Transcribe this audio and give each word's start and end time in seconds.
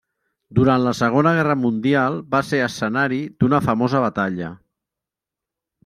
Durant 0.59 0.79
la 0.85 0.93
Segona 0.99 1.33
Guerra 1.39 1.57
Mundial 1.67 2.17
va 2.37 2.41
ser 2.49 2.63
escenari 2.71 3.23
d'una 3.39 3.63
famosa 3.71 4.05
batalla. 4.09 4.53